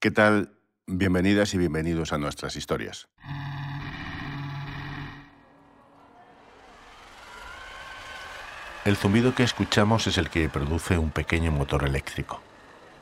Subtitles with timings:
[0.00, 0.52] ¿Qué tal?
[0.86, 3.08] Bienvenidas y bienvenidos a nuestras historias.
[8.84, 12.42] El zumbido que escuchamos es el que produce un pequeño motor eléctrico,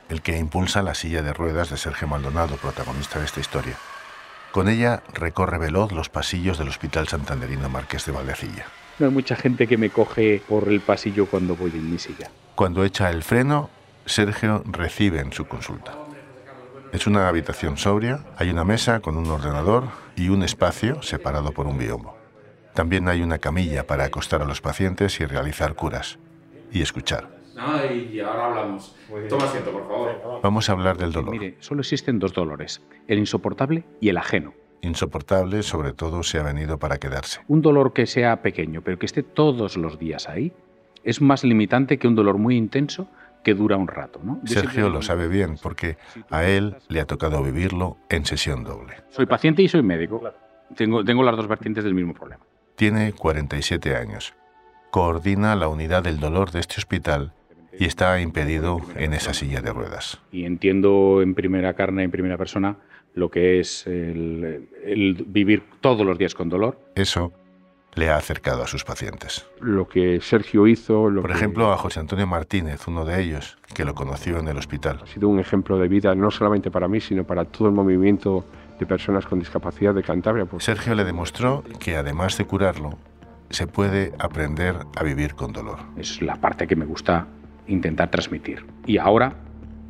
[0.09, 3.77] el que impulsa la silla de ruedas de Sergio Maldonado, protagonista de esta historia.
[4.51, 8.65] Con ella recorre veloz los pasillos del Hospital Santanderino Marqués de Valdecilla.
[8.99, 12.29] No hay mucha gente que me coge por el pasillo cuando voy en mi silla.
[12.59, 13.69] Cuando echa el freno,
[14.05, 15.97] Sergio recibe en su consulta.
[16.91, 19.85] Es una habitación sobria, hay una mesa con un ordenador
[20.17, 22.17] y un espacio separado por un biombo.
[22.73, 26.19] También hay una camilla para acostar a los pacientes y realizar curas
[26.69, 27.29] y escuchar.
[27.93, 28.93] y ahora hablamos.
[29.29, 30.41] Toma asiento, por favor.
[30.43, 31.31] Vamos a hablar del dolor.
[31.31, 34.53] Mire, solo existen dos dolores, el insoportable y el ajeno.
[34.81, 37.39] Insoportable, sobre todo, se ha venido para quedarse.
[37.47, 40.51] Un dolor que sea pequeño, pero que esté todos los días ahí,
[41.03, 43.07] es más limitante que un dolor muy intenso
[43.43, 44.19] que dura un rato.
[44.23, 44.39] ¿no?
[44.45, 45.97] Sergio lo sabe bien porque
[46.29, 48.95] a él le ha tocado vivirlo en sesión doble.
[49.09, 50.21] Soy paciente y soy médico.
[50.75, 52.43] Tengo, tengo las dos vertientes del mismo problema.
[52.75, 54.33] Tiene 47 años.
[54.91, 57.33] Coordina la unidad del dolor de este hospital
[57.77, 60.19] y está impedido en esa silla de ruedas.
[60.31, 62.77] Y entiendo en primera carne, en primera persona,
[63.13, 66.79] lo que es el, el vivir todos los días con dolor.
[66.95, 67.33] Eso
[67.95, 69.45] le ha acercado a sus pacientes.
[69.59, 71.09] Lo que Sergio hizo...
[71.09, 74.47] Lo Por que ejemplo, a José Antonio Martínez, uno de ellos, que lo conoció en
[74.47, 74.99] el hospital.
[75.03, 78.45] Ha sido un ejemplo de vida no solamente para mí, sino para todo el movimiento
[78.79, 80.45] de personas con discapacidad de Cantabria.
[80.45, 82.97] porque Sergio le demostró que además de curarlo,
[83.49, 85.79] se puede aprender a vivir con dolor.
[85.97, 87.27] Es la parte que me gusta
[87.67, 88.65] intentar transmitir.
[88.85, 89.33] Y ahora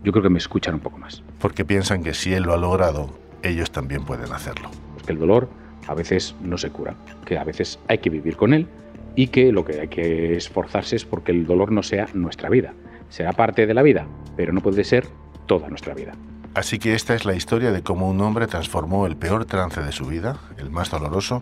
[0.04, 1.24] yo creo que me escuchan un poco más.
[1.40, 3.10] Porque piensan que si él lo ha logrado,
[3.44, 4.72] ellos también pueden hacerlo.
[5.06, 5.50] Que el dolor
[5.90, 6.96] a veces no se cura,
[7.26, 8.68] que a veces hay que vivir con él
[9.16, 12.74] y que lo que hay que esforzarse es porque el dolor no sea nuestra vida.
[13.10, 14.06] Será parte de la vida,
[14.38, 15.08] pero no puede ser
[15.48, 16.14] toda nuestra vida.
[16.54, 19.92] Así que esta es la historia de cómo un hombre transformó el peor trance de
[19.92, 21.42] su vida, el más doloroso,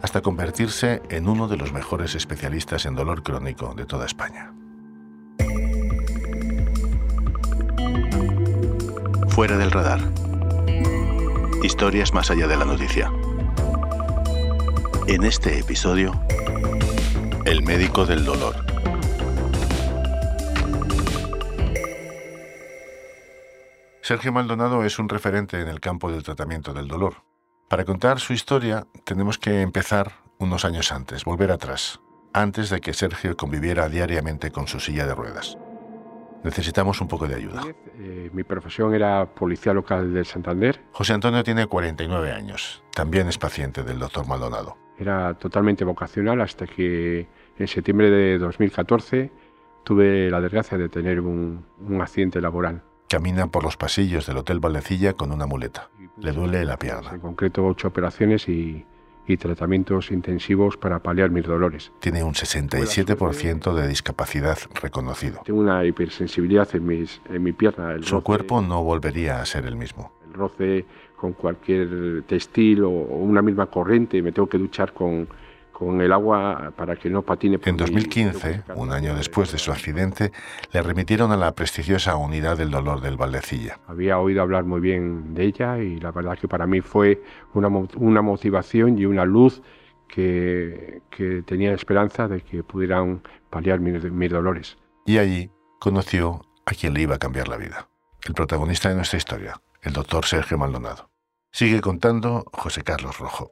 [0.00, 4.52] hasta convertirse en uno de los mejores especialistas en dolor crónico de toda España.
[9.28, 10.00] Fuera del radar.
[11.62, 13.10] Historias más allá de la noticia.
[15.06, 16.12] En este episodio,
[17.44, 18.54] El médico del dolor.
[24.00, 27.16] Sergio Maldonado es un referente en el campo del tratamiento del dolor.
[27.68, 32.00] Para contar su historia tenemos que empezar unos años antes, volver atrás,
[32.32, 35.56] antes de que Sergio conviviera diariamente con su silla de ruedas.
[36.42, 37.62] Necesitamos un poco de ayuda.
[37.98, 40.80] eh, mi profesión era policía local de Santander.
[40.92, 42.82] José Antonio tiene 49 años.
[42.94, 44.76] También es paciente del doctor Maldonado.
[44.98, 47.26] Era totalmente vocacional hasta que
[47.58, 49.30] en septiembre de 2014
[49.84, 52.82] tuve la desgracia de tener un, un accidente laboral.
[53.08, 55.90] Camina por los pasillos del Hotel Valdecilla con una muleta.
[56.18, 57.10] Le duele la pierna.
[57.12, 58.86] En concreto, ocho operaciones y,
[59.26, 61.92] y tratamientos intensivos para paliar mis dolores.
[62.00, 65.40] Tiene un 67% de discapacidad reconocido.
[65.44, 67.92] Tengo una hipersensibilidad en, mis, en mi pierna.
[67.92, 70.12] El Su roce- cuerpo no volvería a ser el mismo.
[70.26, 70.86] El roce
[71.22, 74.20] con cualquier textil o, o una misma corriente.
[74.20, 75.28] Me tengo que duchar con,
[75.70, 77.60] con el agua para que no patine.
[77.60, 77.78] por En mí.
[77.78, 80.32] 2015, un año después de su accidente,
[80.72, 83.78] le remitieron a la prestigiosa unidad del dolor del Valdecilla.
[83.86, 87.22] Había oído hablar muy bien de ella y la verdad que para mí fue
[87.54, 89.62] una, una motivación y una luz
[90.08, 94.76] que, que tenía esperanza de que pudieran paliar mis, mis dolores.
[95.06, 97.86] Y allí conoció a quien le iba a cambiar la vida.
[98.26, 101.11] El protagonista de nuestra historia, el doctor Sergio Maldonado.
[101.54, 103.50] Sigue contando José Carlos Rojo.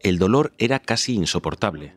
[0.00, 1.96] El dolor era casi insoportable.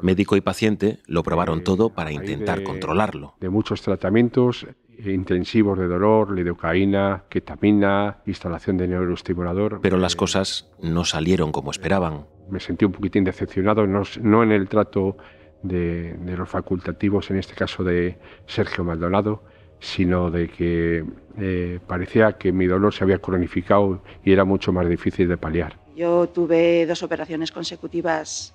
[0.00, 3.34] Médico y paciente lo probaron todo para intentar controlarlo.
[3.40, 4.64] de muchos tratamientos
[5.04, 9.80] intensivos de dolor, lidocaína, ketamina, instalación de neuroestimulador.
[9.82, 12.26] Pero las cosas no salieron como esperaban.
[12.48, 15.16] Me sentí un poquitín decepcionado, no, en el trato
[15.64, 19.42] de, de los facultativos, en este caso de Sergio Maldonado,
[19.80, 21.04] sino de que
[21.38, 25.78] eh, parecía que mi dolor se había cronificado y era mucho más difícil de paliar.
[25.96, 28.54] Yo tuve dos operaciones consecutivas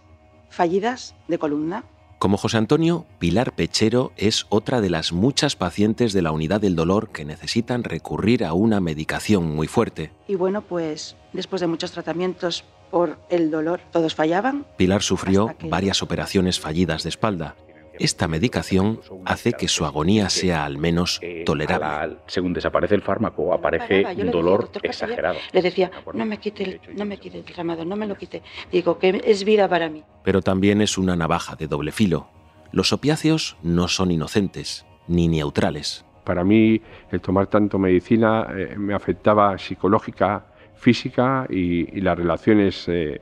[0.50, 1.84] fallidas de columna.
[2.20, 6.76] Como José Antonio, Pilar Pechero es otra de las muchas pacientes de la unidad del
[6.76, 10.12] dolor que necesitan recurrir a una medicación muy fuerte.
[10.28, 14.66] Y bueno, pues después de muchos tratamientos por el dolor, todos fallaban.
[14.78, 17.56] Pilar sufrió que- varias operaciones fallidas de espalda.
[18.02, 22.18] Esta medicación hace que su agonía sea al menos Eh, tolerable.
[22.26, 25.38] según desaparece el fármaco, aparece un dolor exagerado.
[25.52, 26.18] Le decía, ¿De acuerdo?
[26.18, 28.42] no me quite el, no me quite el tramador, no me lo quite.
[28.72, 30.04] Digo, que es vida para mí.
[30.24, 32.28] Pero también es una navaja de doble filo.
[32.72, 36.04] Los opiáceos no son inocentes ni neutrales.
[36.24, 36.82] Para mí,
[37.12, 43.20] el tomar tanto medicina eh, me afectaba psicológica, física y, las relaciones eh,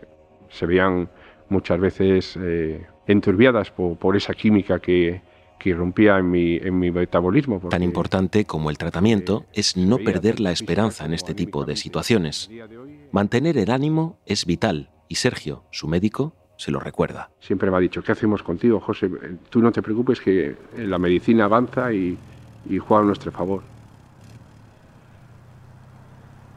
[0.50, 1.10] se veían
[1.50, 5.22] muchas veces eh, enturbiadas por, esa química que,
[5.60, 7.60] que irrumpía en mi, en mi metabolismo.
[7.70, 12.50] Tan importante como el tratamiento es no perder la esperanza en este tipo de situaciones.
[13.12, 17.32] Mantener el ánimo es vital y Sergio, su médico, se lo recuerda.
[17.40, 19.10] Siempre me ha dicho, ¿qué hacemos contigo, José?
[19.50, 22.18] Tú no te preocupes que la medicina avanza y,
[22.70, 23.64] y juega a nuestro favor.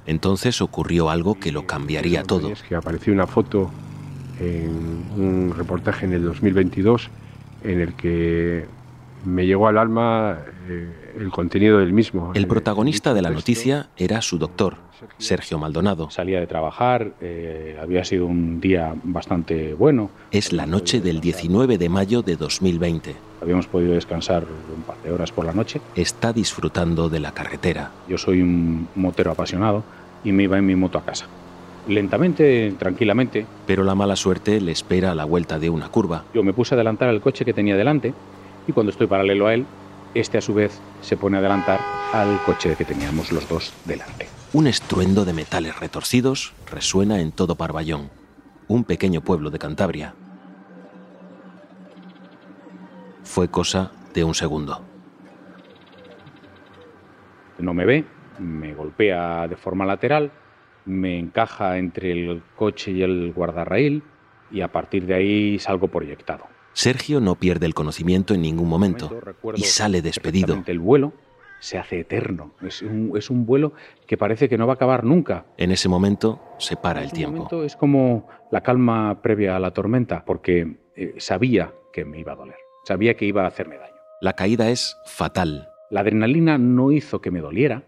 [0.07, 2.51] Entonces ocurrió algo que lo cambiaría todo.
[2.51, 3.71] Es que apareció una foto
[4.43, 7.11] en un reportaje en el 2022
[7.65, 8.67] en el que
[9.25, 12.33] me llegó al alma eh, el contenido del mismo.
[12.35, 14.77] El protagonista de la noticia era su doctor,
[15.19, 16.11] Sergio Maldonado.
[16.11, 20.11] Salía de trabajar, eh, había sido un día bastante bueno.
[20.33, 23.15] Es la noche del 19 de mayo de 2020.
[23.41, 25.81] Habíamos podido descansar un par de horas por la noche.
[25.95, 27.91] Está disfrutando de la carretera.
[28.09, 29.85] Yo soy un motero apasionado
[30.25, 31.27] y me iba en mi moto a casa
[31.89, 33.47] lentamente, tranquilamente.
[33.67, 36.25] Pero la mala suerte le espera a la vuelta de una curva.
[36.35, 38.15] Yo me puse a adelantar al coche que tenía delante
[38.67, 39.67] y cuando estoy paralelo a él,
[40.15, 41.81] este a su vez se pone a adelantar
[42.13, 44.29] al coche que teníamos los dos delante.
[44.53, 48.11] Un estruendo de metales retorcidos resuena en todo Parvallón,
[48.69, 50.15] un pequeño pueblo de Cantabria.
[53.25, 54.83] Fue cosa de un segundo.
[57.59, 58.05] No me ve,
[58.39, 60.31] me golpea de forma lateral,
[60.85, 64.03] me encaja entre el coche y el guardarraíl
[64.51, 66.45] y a partir de ahí salgo proyectado.
[66.75, 69.11] Sergio no pierde el conocimiento en ningún momento
[69.55, 70.63] y sale despedido.
[70.67, 71.13] El vuelo
[71.61, 72.53] se hace eterno.
[72.67, 73.73] Es un, vuelo
[74.07, 75.47] que parece que no va a acabar nunca.
[75.57, 77.63] En ese momento se para el tiempo.
[77.63, 82.37] es como la calma previa a la tormenta, porque eh, sabía que me iba a
[82.37, 83.95] doler, sabía que iba a hacerme daño.
[84.21, 85.69] La caída es fatal.
[85.91, 87.85] La adrenalina no hizo que me doliera,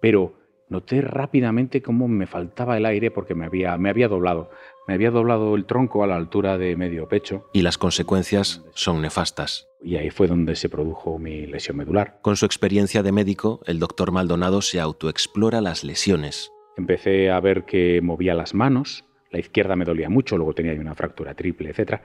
[0.00, 0.37] pero
[0.68, 4.50] noté rápidamente cómo me faltaba el aire porque me había, me había doblado.
[4.86, 7.48] Me había doblado el tronco a la altura de medio pecho.
[7.52, 9.68] Y las consecuencias son nefastas.
[9.82, 12.18] Y ahí fue donde se produjo mi lesión medular.
[12.22, 16.50] Con su experiencia de médico, el doctor Maldonado se autoexplora las lesiones.
[16.76, 20.94] Empecé a ver que movía las manos, la izquierda me dolía mucho, luego tenía una
[20.94, 22.00] fractura triple, etc.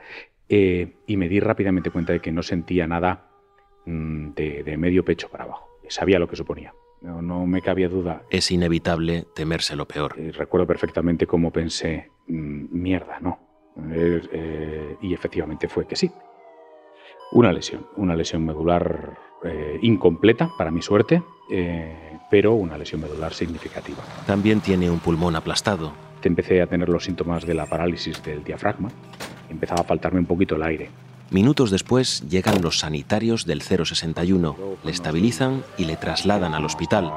[0.49, 3.29] Eh, y me di rápidamente cuenta de que no sentía nada
[3.85, 5.69] mm, de medio pecho para abajo.
[5.87, 6.73] Sabía lo que suponía.
[7.03, 8.23] No, me cabía duda.
[8.29, 10.15] Es inevitable temerse lo peor.
[10.17, 13.39] Eh, recuerdo perfectamente cómo pensé, mm, mierda, no.
[13.91, 16.09] Eh, eh, y efectivamente fue que sí.
[17.33, 19.17] Una lesión, una lesión medular
[19.81, 21.21] incompleta, para mi suerte,
[22.31, 24.01] pero una lesión medular significativa.
[24.25, 25.91] También tiene un pulmón aplastado.
[26.23, 28.89] Empecé a tener los síntomas de la parálisis del diafragma.
[29.49, 30.89] Empezaba a faltarme un poquito el aire.
[31.33, 37.11] Minutos después llegan los sanitarios del 061, le estabilizan y le trasladan al hospital.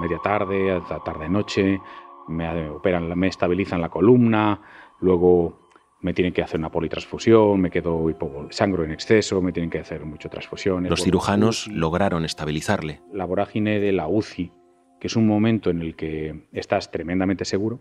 [0.00, 1.78] media tarde, a tarde-noche,
[2.26, 4.62] me operan, me estabilizan la columna,
[5.00, 5.68] luego
[6.00, 8.06] me tienen que hacer una politransfusión, me quedo
[8.48, 10.88] sangro en exceso, me tienen que hacer mucho transfusiones.
[10.88, 13.02] Los cirujanos lograron estabilizarle.
[13.12, 14.52] La vorágine de la UCI,
[14.98, 17.80] que es un momento en el que estás tremendamente seguro,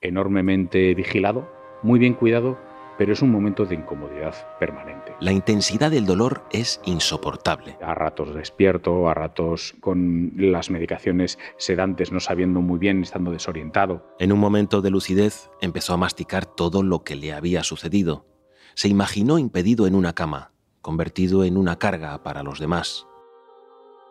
[0.00, 1.46] enormemente vigilado,
[1.82, 2.58] muy bien cuidado,
[2.98, 5.14] pero es un momento de incomodidad permanente.
[5.20, 7.76] La intensidad del dolor es insoportable.
[7.82, 14.14] A ratos despierto, a ratos con las medicaciones sedantes, no sabiendo muy bien, estando desorientado.
[14.18, 18.26] En un momento de lucidez empezó a masticar todo lo que le había sucedido.
[18.74, 23.06] Se imaginó impedido en una cama, convertido en una carga para los demás.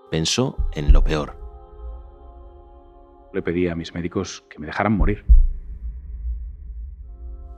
[0.10, 1.38] Pensó en lo peor.
[3.34, 5.25] Le pedí a mis médicos que me dejaran morir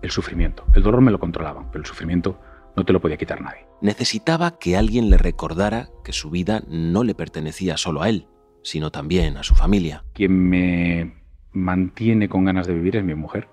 [0.05, 0.65] el sufrimiento.
[0.73, 2.39] El dolor me lo controlaba, pero el sufrimiento
[2.75, 3.65] no te lo podía quitar nadie.
[3.81, 8.27] Necesitaba que alguien le recordara que su vida no le pertenecía solo a él,
[8.63, 10.03] sino también a su familia.
[10.13, 11.13] Quien me
[11.51, 13.47] mantiene con ganas de vivir es mi mujer,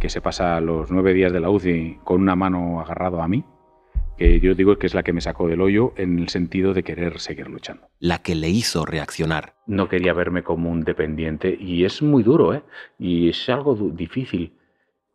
[0.00, 3.44] que se pasa los nueve días de la UCI con una mano agarrado a mí,
[4.16, 6.82] que yo digo que es la que me sacó del hoyo en el sentido de
[6.82, 7.88] querer seguir luchando.
[8.00, 9.54] La que le hizo reaccionar.
[9.66, 12.62] No quería verme como un dependiente y es muy duro, ¿eh?
[12.98, 14.57] Y es algo difícil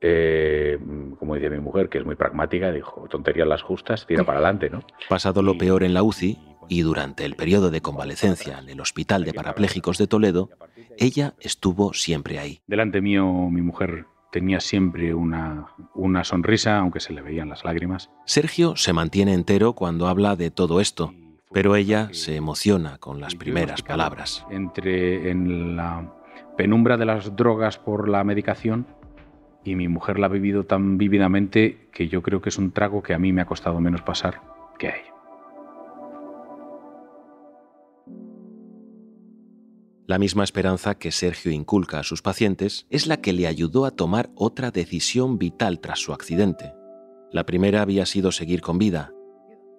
[0.05, 0.77] eh,
[1.17, 4.69] como dice mi mujer, que es muy pragmática, dijo, tonterías las justas, tira para adelante,
[4.69, 4.81] ¿no?
[5.07, 9.23] Pasado lo peor en la UCI y durante el periodo de convalecencia en el Hospital
[9.23, 10.49] de Parapléjicos de Toledo,
[10.97, 12.59] ella estuvo siempre ahí.
[12.67, 18.09] Delante mío mi mujer tenía siempre una, una sonrisa, aunque se le veían las lágrimas.
[18.25, 21.13] Sergio se mantiene entero cuando habla de todo esto,
[21.53, 24.45] pero ella se emociona con las primeras palabras.
[24.49, 26.11] Entre en la
[26.57, 28.85] penumbra de las drogas por la medicación
[29.63, 33.01] y mi mujer la ha vivido tan vívidamente que yo creo que es un trago
[33.01, 34.41] que a mí me ha costado menos pasar
[34.77, 35.13] que a ella.
[40.05, 43.91] La misma esperanza que Sergio inculca a sus pacientes es la que le ayudó a
[43.91, 46.73] tomar otra decisión vital tras su accidente.
[47.31, 49.13] La primera había sido seguir con vida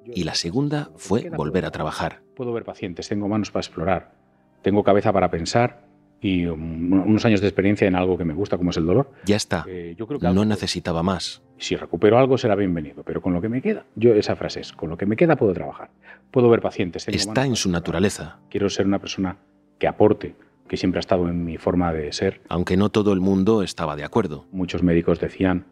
[0.07, 2.23] y la segunda fue volver a trabajar.
[2.35, 4.15] Puedo ver pacientes, tengo manos para explorar,
[4.63, 5.84] tengo cabeza para pensar
[6.25, 9.11] y unos años de experiencia en algo que me gusta como es el dolor.
[9.27, 11.43] Ya está, eh, no necesitaba más.
[11.59, 14.73] Si recupero algo será bienvenido, pero con lo que me queda, yo esa frase es,
[14.73, 15.91] con lo que me queda puedo trabajar,
[16.31, 17.07] puedo ver pacientes.
[17.09, 18.39] Está en su naturaleza.
[18.49, 19.37] Quiero ser una persona
[19.79, 20.35] que aporte,
[20.67, 22.41] que siempre ha estado en mi forma de ser.
[22.49, 24.47] Aunque no todo el mundo estaba de acuerdo.
[24.51, 25.67] Muchos médicos decían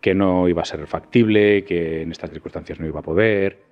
[0.00, 3.64] que no iba a ser factible, que en estas circunstancias no iba a poder.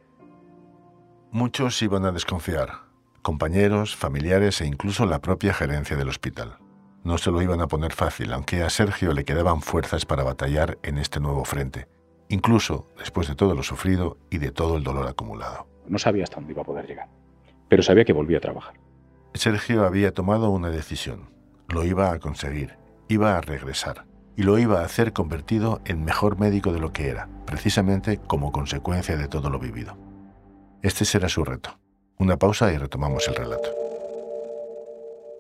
[1.31, 2.88] Muchos iban a desconfiar,
[3.29, 6.57] compañeros, familiares e incluso la propia gerencia del hospital.
[7.05, 10.79] No se lo iban a poner fácil, aunque a Sergio le quedaban fuerzas para batallar
[10.83, 11.89] en este nuevo frente,
[12.31, 15.67] incluso después de todo lo sufrido y de todo el dolor acumulado.
[15.87, 17.11] No sabía hasta dónde iba a poder llegar,
[17.69, 18.81] pero sabía que volvía a trabajar.
[19.35, 21.29] Sergio había tomado una decisión.
[21.69, 22.79] Lo iba a conseguir.
[23.09, 24.07] Iba a regresar.
[24.37, 28.53] Y lo iba a hacer convertido en mejor médico de lo que era, precisamente como
[28.53, 29.99] consecuencia de todo lo vivido.
[30.81, 31.79] Este será su reto.
[32.19, 33.69] Una pausa y retomamos el relato.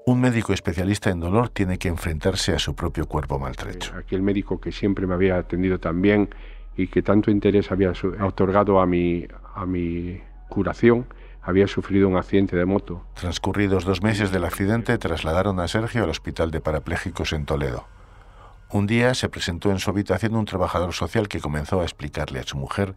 [0.06, 3.94] Un médico especialista en dolor tiene que enfrentarse a su propio cuerpo maltrecho.
[3.97, 6.30] Aquel médico que siempre me había atendido tan bien
[6.76, 11.06] y que tanto interés había otorgado a mi, a mi curación,
[11.42, 13.02] había sufrido un accidente de moto.
[13.14, 17.87] Transcurridos dos meses del accidente, trasladaron a Sergio al Hospital de Parapléjicos en Toledo.
[18.70, 22.44] Un día se presentó en su habitación un trabajador social que comenzó a explicarle a
[22.44, 22.94] su mujer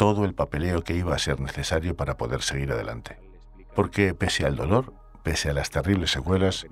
[0.00, 3.18] todo el papeleo que iba a ser necesario para poder seguir adelante.
[3.74, 6.66] Porque pese al dolor, pese a las terribles secuelas,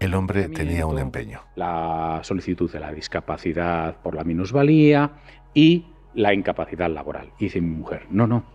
[0.00, 1.42] el hombre tenía un empeño.
[1.54, 5.12] La solicitud de la discapacidad por la minusvalía
[5.54, 7.30] y la incapacidad laboral.
[7.38, 8.46] Y dice mi mujer, no, no,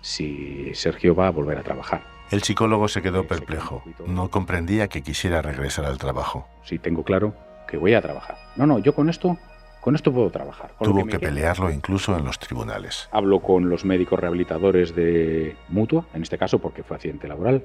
[0.00, 2.02] si Sergio va a volver a trabajar.
[2.32, 3.84] El psicólogo se quedó perplejo.
[4.08, 6.48] No comprendía que quisiera regresar al trabajo.
[6.64, 7.32] Sí, tengo claro
[7.68, 8.38] que voy a trabajar.
[8.56, 9.38] No, no, yo con esto,
[9.88, 10.74] con esto puedo trabajar.
[10.82, 13.08] Tuvo que, pelearlo incluso en los tribunales.
[13.10, 17.64] Hablo con los médicos rehabilitadores de Mutua, en este caso porque fue accidente laboral,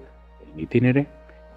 [0.53, 1.07] en itinere,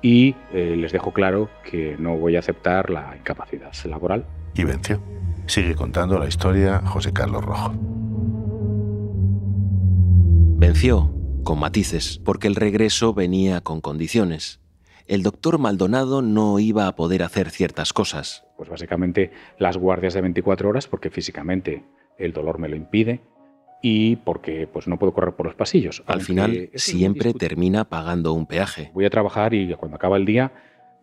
[0.03, 4.27] y eh, les dejo claro que no voy a aceptar la incapacidad laboral.
[4.57, 5.01] Y venció.
[5.47, 7.73] Sigue contando la historia José Carlos Rojo.
[10.59, 14.59] Venció, con matices, porque el regreso venía con condiciones.
[15.07, 18.46] El doctor Maldonado no iba a poder hacer ciertas cosas.
[18.57, 21.85] Pues básicamente las guardias de 24 horas, porque físicamente
[22.19, 23.21] el dolor me lo impide
[23.83, 26.03] y porque pues no puedo correr por los pasillos.
[26.07, 28.91] Al final siempre termina pagando un peaje.
[28.95, 30.53] Voy a trabajar y cuando acaba el día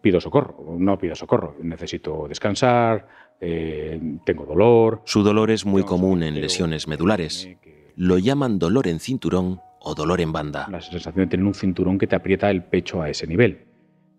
[0.02, 0.76] pido socorro.
[0.78, 3.08] No pido socorro, necesito descansar,
[3.40, 5.02] eh, tengo dolor.
[5.06, 7.48] Su dolor es muy común en lesiones medulares
[7.96, 10.68] lo llaman dolor en cinturón o dolor en banda.
[10.70, 13.66] La sensación de tener un cinturón que te aprieta el pecho a ese nivel.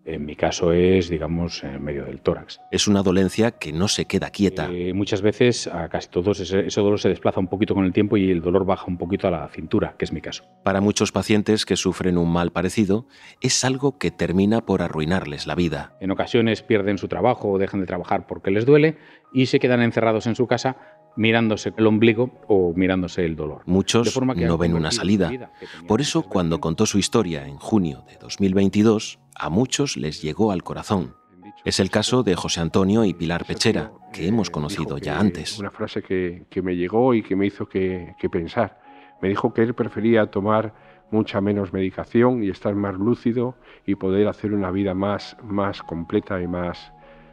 [0.05, 2.61] En mi caso es, digamos, en medio del tórax.
[2.71, 4.69] Es una dolencia que no se queda quieta.
[4.71, 7.91] Eh, muchas veces, a casi todos, ese, ese, dolor se desplaza un poquito con el
[7.91, 10.43] tiempo y el dolor baja un poquito a la cintura, que es mi caso.
[10.63, 13.07] Para muchos pacientes que sufren un mal parecido,
[13.41, 15.97] es algo que termina por arruinarles la vida.
[15.99, 18.97] En ocasiones pierden su trabajo o dejan de trabajar porque les duele
[19.33, 20.77] y se quedan encerrados en su casa
[21.15, 23.61] mirándose el ombligo o mirándose el dolor.
[23.65, 25.51] Muchos no ven una salida.
[25.87, 30.63] Por eso, cuando contó su historia en junio de 2022, a muchos les llegó al
[30.63, 31.15] corazón.
[31.63, 35.57] Es el caso de José Antonio y Pilar Pechera, que hemos conocido ya antes.
[35.57, 38.79] Una frase que, me llegó y que me hizo que, pensar.
[39.21, 40.75] Me dijo que él prefería tomar
[41.09, 43.55] mucha menos medicación y estar más lúcido
[43.85, 46.91] y poder hacer una vida más, más completa y más,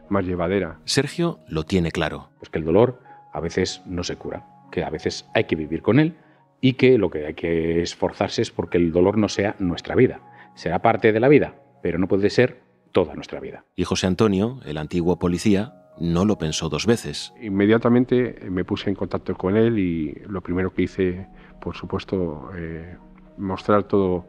[0.08, 0.78] más llevadera.
[0.84, 2.30] Sergio lo tiene claro.
[2.38, 3.00] Pues que el dolor
[3.32, 6.16] a veces no se cura, que a veces hay que vivir con él
[6.60, 10.20] y que lo que hay que esforzarse es porque el dolor no sea nuestra vida.
[10.54, 12.60] Será parte de la vida, pero no puede ser
[12.92, 13.64] toda nuestra vida.
[13.74, 17.32] Y José Antonio, el antiguo policía, no lo pensó dos veces.
[17.40, 21.26] Inmediatamente me puse en contacto con él y lo primero que hice,
[21.60, 22.96] por supuesto, eh,
[23.36, 24.26] mostrar todo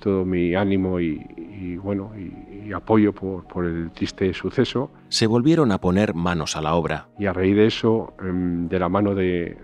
[0.00, 4.90] todo mi ánimo y, bueno y, apoyo por, el triste suceso.
[5.08, 7.08] Se volvieron a poner manos a la obra.
[7.18, 9.56] Y a raíz de eso, em, de la mano de,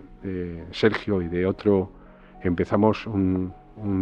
[0.73, 1.93] Sergio y de otro,
[2.43, 3.53] empezamos un,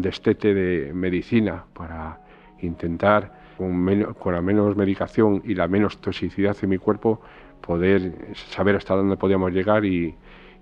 [0.01, 2.19] destete de medicina para
[2.63, 7.21] intentar, con, con la menos medicación y la menos toxicidad en mi cuerpo,
[7.61, 10.15] poder saber hasta dónde podíamos llegar y,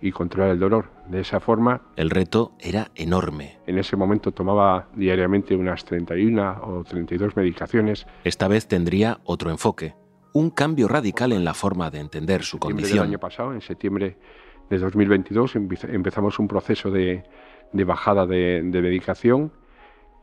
[0.02, 0.90] y controlar el dolor.
[1.08, 1.80] De esa forma...
[1.96, 3.58] El reto era enorme.
[3.66, 8.06] En ese momento tomaba diariamente unas 31 o 32 medicaciones.
[8.24, 9.94] Esta vez tendría otro enfoque,
[10.32, 12.98] un cambio radical en la forma de entender su condición.
[12.98, 14.16] El año pasado, en septiembre
[14.68, 17.22] de 2022, empezamos un proceso de,
[17.72, 19.52] bajada de, de medicación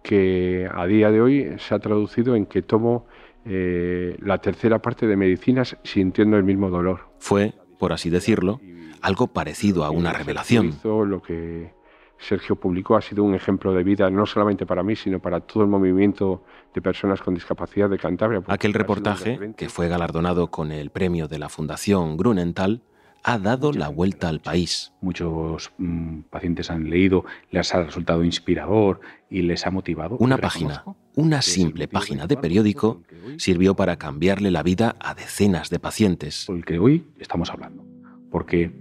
[0.03, 3.05] que a día de hoy se ha traducido en que tomo
[3.45, 7.09] eh, la tercera parte de medicinas sintiendo el mismo dolor.
[7.19, 8.59] Fue, por así decirlo,
[9.01, 10.75] algo parecido a una revelación.
[10.83, 11.73] Lo que
[12.19, 15.63] Sergio publicó ha sido un ejemplo de vida no solamente para mí, sino para todo
[15.63, 18.43] el movimiento de personas con discapacidad de Cantabria.
[18.47, 22.81] Aquel reportaje, que fue galardonado con el premio de la Fundación Grunenthal,
[23.23, 24.93] ha dado la vuelta al país.
[25.01, 30.17] Muchos mm, pacientes han leído, les ha resultado inspirador y les ha motivado.
[30.19, 30.83] Una página,
[31.15, 33.01] una simple página de periódico,
[33.37, 36.45] sirvió para cambiarle la vida a decenas de pacientes.
[36.47, 37.85] Por el que hoy estamos hablando.
[38.31, 38.71] Porque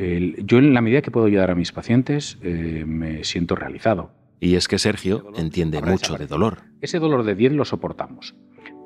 [0.00, 4.12] yo en la medida que puedo ayudar a mis pacientes eh, me siento realizado.
[4.40, 6.62] Y es que Sergio entiende mucho de dolor.
[6.80, 8.34] Ese dolor de 10 lo soportamos.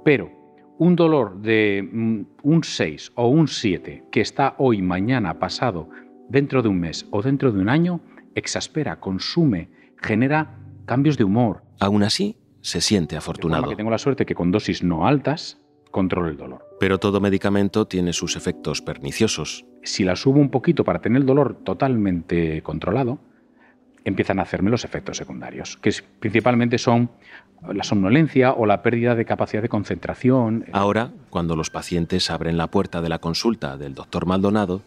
[0.05, 0.31] Pero
[0.79, 5.89] un dolor de mm, un 6 o un 7 que está hoy, mañana, pasado,
[6.29, 8.01] dentro de un mes o dentro de un año,
[8.35, 9.69] exaspera, consume,
[10.03, 11.63] genera cambios de humor.
[11.79, 13.69] Aún así, se siente afortunado.
[13.69, 15.61] Que tengo la suerte que con dosis no altas
[15.95, 16.67] controlo el dolor.
[16.81, 19.65] Pero todo medicamento tiene sus efectos perniciosos.
[19.85, 23.21] Si la subo un poquito para tener el dolor totalmente controlado,
[24.05, 27.11] empiezan a hacerme los efectos secundarios, que principalmente son
[27.73, 30.65] la somnolencia o la pérdida de capacidad de concentración.
[30.73, 34.83] Ahora, cuando los pacientes abren la puerta de la consulta del doctor Maldonado,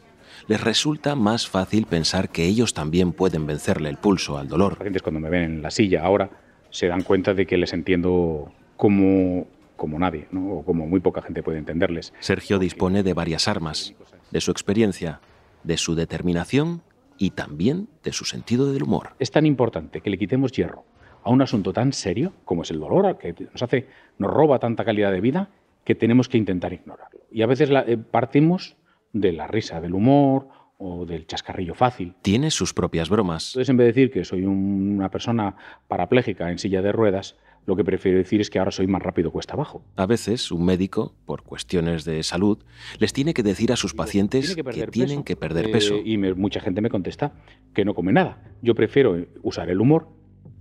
[0.49, 4.73] les resulta más fácil pensar que ellos también pueden vencerle el pulso al dolor.
[4.73, 6.29] Los pacientes cuando me ven en la silla ahora
[6.69, 9.47] se dan cuenta de que les entiendo como,
[9.77, 12.13] como nadie, o como muy poca gente puede entenderles.
[12.19, 13.96] Sergio dispone de varias armas,
[14.31, 15.22] de su experiencia,
[15.63, 16.81] de su determinación
[17.17, 19.12] y también de su sentido del humor.
[19.19, 20.86] Es tan importante que le quitemos hierro
[21.24, 24.86] a un asunto tan serio como es el dolor, que nos hace, nos roba tanta
[24.86, 25.50] calidad de vida,
[25.84, 27.22] que tenemos que intentar ignorarlo.
[27.31, 28.77] Y a veces eh, partimos
[29.13, 32.15] de la risa, del humor o del chascarrillo fácil.
[32.22, 33.50] Tiene sus propias bromas.
[33.50, 35.55] Entonces, en vez de decir que soy una persona
[35.88, 37.36] parapléjica en silla de ruedas,
[37.67, 39.83] lo que prefiero decir es que ahora soy más rápido cuesta abajo.
[39.98, 42.57] A veces, un médico, por cuestiones de salud,
[42.98, 45.96] les tiene que decir a sus pacientes que, tienen que perder peso.
[45.96, 47.33] Eh, y mucha gente me contesta
[47.74, 48.42] que no come nada.
[48.61, 50.07] Yo prefiero usar el humor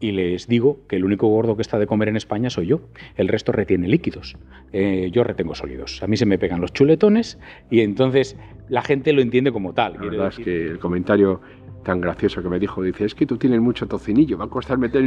[0.01, 2.81] y les digo que el único gordo que está de comer en España soy yo.
[3.15, 4.37] El resto retiene líquidos.
[4.73, 6.03] Eh, yo retengo sólidos.
[6.03, 7.39] A mí se me pegan los chuletones
[7.71, 8.37] y entonces
[8.69, 9.95] la gente lo entiende como tal.
[9.95, 11.41] La verdad es que el comentario
[11.87, 14.77] tan gracioso que me dijo, dice, es que tú tienes mucho tocinillo, va a costar
[14.77, 15.05] meter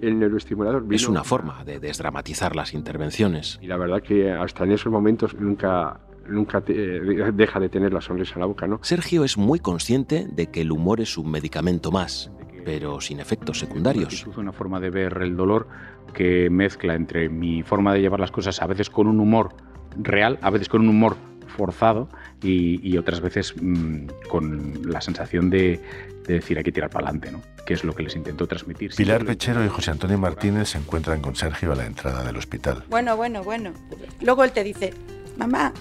[0.00, 0.84] el, neuroestimulador.
[0.90, 3.60] Es una forma de desdramatizar las intervenciones.
[3.62, 8.00] Y la verdad que hasta en esos momentos nunca nunca eh, deja de tener la
[8.00, 8.80] sonrisa en la boca, ¿no?
[8.82, 12.30] Sergio es muy consciente de que el humor es un medicamento más
[12.62, 14.12] pero sin efectos secundarios.
[14.12, 15.66] Es una forma de ver el dolor
[16.12, 19.54] que mezcla entre mi forma de llevar las cosas a veces con un humor
[19.96, 21.16] real, a veces con un humor
[21.60, 22.08] forzado
[22.42, 25.78] y, otras veces mm, con la sensación de,
[26.26, 27.42] decir hay que tirar para adelante, ¿no?
[27.66, 28.94] que es lo que les intento transmitir.
[28.96, 32.84] Pilar Pechero y José Antonio Martínez se encuentran con Sergio a la entrada del hospital.
[32.88, 33.72] Bueno, bueno, bueno.
[34.22, 34.94] Luego él te dice,
[35.36, 35.72] mamá,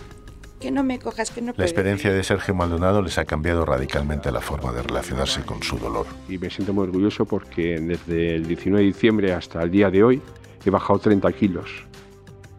[0.59, 4.31] que no me cojas, que no La experiencia de Sergio Maldonado les ha cambiado radicalmente
[4.31, 6.05] la forma de relacionarse con su dolor.
[6.27, 10.03] Y me siento muy orgulloso porque desde el 19 de diciembre hasta el día de
[10.03, 10.21] hoy
[10.65, 11.85] he bajado 30 kilos.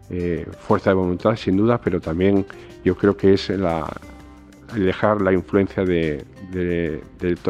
[0.09, 2.45] Eh, fuerza de voluntad, sin duda, pero también
[2.83, 3.85] yo creo que es la,
[4.73, 6.25] dejar la influencia de,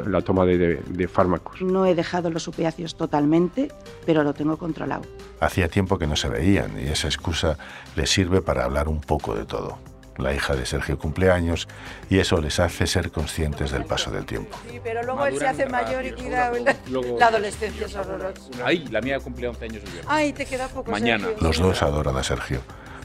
[0.06, 1.62] la toma de, fármacos.
[1.62, 3.72] No he dejado los opiáceos totalmente,
[4.06, 5.04] pero lo tengo controlado.
[5.40, 7.58] Hacía tiempo que no se veían y esa excusa
[7.96, 9.78] les sirve para hablar un poco de todo
[10.18, 11.68] la hija de Sergio cumpleaños
[12.10, 14.56] y eso les hace ser conscientes del paso del tiempo.
[14.70, 18.44] Sí, pero luego él se hace mayor y cuidado, la, adolescencia es horrorosa.
[18.64, 20.92] Ay, la mía cumple 11 años Ay, te queda poco.
[20.92, 21.28] Mañana.
[21.40, 22.62] Los dos adoran a Sergio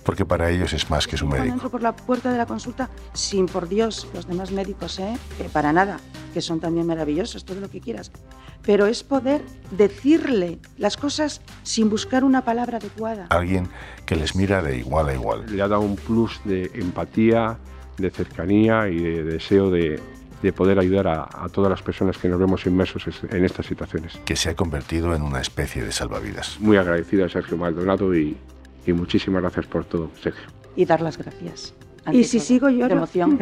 [0.07, 1.53] porque para ellos es más que su médico.
[1.53, 5.19] entro por la puerta de la consulta, sin por Dios, los demás médicos, ¿eh?
[5.53, 5.99] para nada,
[6.33, 8.13] que son también maravillosos, todo lo que quieras.
[8.63, 9.43] Pero es poder
[9.73, 13.27] decirle las cosas sin buscar una palabra adecuada.
[13.31, 13.69] Alguien
[14.07, 15.45] que les mira de igual a igual.
[15.49, 17.59] Le ha dado un plus de empatía,
[17.99, 20.01] de cercanía y de deseo de,
[20.55, 24.17] poder ayudar a, todas las personas que nos vemos inmersos en estas situaciones.
[24.25, 26.61] Que se ha convertido en una especie de salvavidas.
[26.61, 28.37] Muy agradecido a Sergio Maldonado y,
[28.87, 30.47] y muchísimas gracias por todo, Sergio.
[30.75, 31.75] Y dar las gracias.
[32.13, 33.39] Y si sigo yo, de emoción.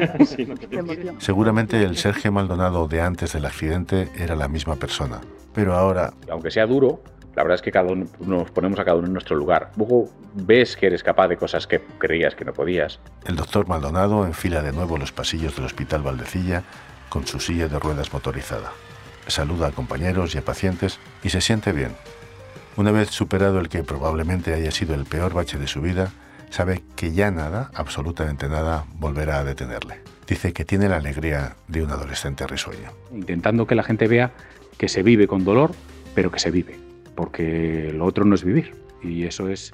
[1.18, 5.20] Seguramente el Sergio Maldonado de antes del accidente era la misma persona,
[5.52, 6.14] pero ahora...
[6.30, 7.02] Aunque sea duro,
[7.36, 9.72] la verdad es que cada uno nos ponemos a cada uno en nuestro lugar.
[9.76, 13.00] Luego ves que eres capaz de cosas que creías que no podías.
[13.26, 16.62] El doctor Maldonado enfila de nuevo los pasillos del Hospital Valdecilla
[17.08, 18.72] con su silla de ruedas motorizada.
[19.26, 21.92] Saluda a compañeros y a pacientes y se siente bien.
[22.76, 26.10] Una vez superado el que probablemente haya sido el peor bache de su vida,
[26.50, 30.00] sabe que ya nada, absolutamente nada, volverá a detenerle.
[30.26, 32.90] Dice que tiene la alegría de un adolescente risueño.
[33.12, 34.32] Intentando que la gente vea
[34.76, 35.72] que se vive con dolor,
[36.16, 36.76] pero que se vive,
[37.14, 38.74] porque lo otro no es vivir.
[39.02, 39.72] Y eso es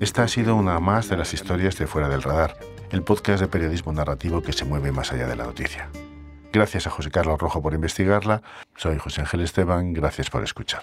[0.00, 2.58] Esta ha sido una más de las historias de Fuera del Radar,
[2.90, 5.88] el podcast de periodismo narrativo que se mueve más allá de la noticia.
[6.52, 8.42] Gracias a José Carlos Rojo por investigarla.
[8.76, 9.92] Soy José Ángel Esteban.
[9.92, 10.82] Gracias por escuchar.